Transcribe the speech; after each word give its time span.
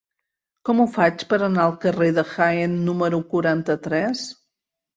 Com 0.69 0.79
ho 0.79 0.85
faig 0.95 1.25
per 1.33 1.39
anar 1.49 1.67
al 1.67 1.75
carrer 1.85 2.09
de 2.17 2.25
Jaén 2.31 2.75
número 2.89 3.23
quaranta-tres? 3.37 4.27